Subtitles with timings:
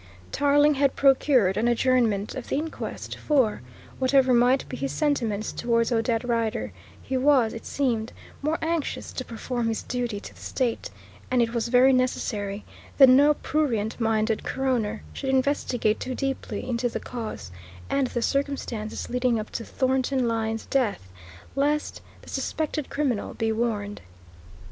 [0.31, 3.61] Tarling had procured an adjournment of the inquest; for,
[3.99, 8.11] whatever might be his sentiments towards Odette Rider, he was, it seemed,
[8.41, 10.89] more anxious to perform his duty to the State,
[11.29, 12.65] and it was very necessary
[12.97, 17.51] that no prurient minded coroner should investigate too deeply into the cause
[17.87, 21.11] and the circumstances leading up to Thornton Lyne's death,
[21.55, 24.01] lest the suspected criminal be warned.